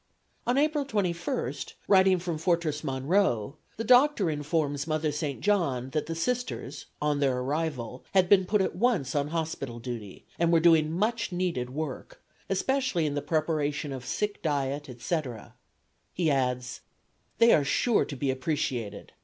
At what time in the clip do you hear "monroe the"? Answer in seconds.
2.83-3.83